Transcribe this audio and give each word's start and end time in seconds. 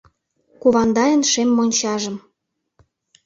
Кувандайын 0.61 1.21
шем 1.31 1.49
мончажым 1.57 2.15